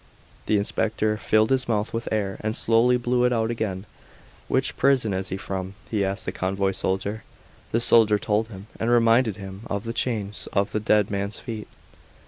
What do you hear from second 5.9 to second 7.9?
he asked the convoy soldier. The